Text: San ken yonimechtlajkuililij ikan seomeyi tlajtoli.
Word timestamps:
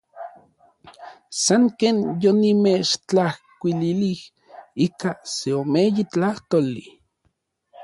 San 1.43 1.63
ken 1.79 1.97
yonimechtlajkuililij 2.23 4.21
ikan 4.85 5.19
seomeyi 5.35 6.03
tlajtoli. 6.11 6.85